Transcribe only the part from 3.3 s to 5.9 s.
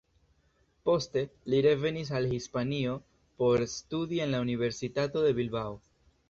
por studi en la universitato de Bilbao.